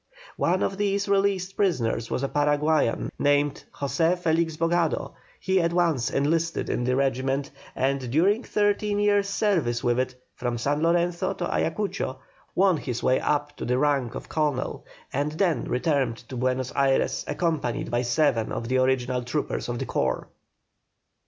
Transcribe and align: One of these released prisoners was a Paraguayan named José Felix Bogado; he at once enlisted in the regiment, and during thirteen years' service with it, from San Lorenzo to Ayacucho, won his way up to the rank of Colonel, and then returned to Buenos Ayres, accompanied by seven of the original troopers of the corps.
One 0.37 0.63
of 0.63 0.77
these 0.79 1.07
released 1.07 1.55
prisoners 1.55 2.09
was 2.09 2.23
a 2.23 2.27
Paraguayan 2.27 3.11
named 3.19 3.63
José 3.71 4.17
Felix 4.17 4.57
Bogado; 4.57 5.13
he 5.39 5.61
at 5.61 5.73
once 5.73 6.09
enlisted 6.09 6.71
in 6.71 6.85
the 6.85 6.95
regiment, 6.95 7.51
and 7.75 8.09
during 8.11 8.41
thirteen 8.41 8.97
years' 8.97 9.29
service 9.29 9.83
with 9.83 9.99
it, 9.99 10.15
from 10.33 10.57
San 10.57 10.81
Lorenzo 10.81 11.33
to 11.33 11.45
Ayacucho, 11.53 12.17
won 12.55 12.77
his 12.77 13.03
way 13.03 13.19
up 13.19 13.55
to 13.57 13.63
the 13.63 13.77
rank 13.77 14.15
of 14.15 14.27
Colonel, 14.27 14.87
and 15.13 15.33
then 15.33 15.65
returned 15.65 16.17
to 16.29 16.35
Buenos 16.35 16.73
Ayres, 16.75 17.23
accompanied 17.27 17.91
by 17.91 18.01
seven 18.01 18.51
of 18.51 18.69
the 18.69 18.79
original 18.79 19.21
troopers 19.21 19.69
of 19.69 19.77
the 19.77 19.85
corps. 19.85 20.27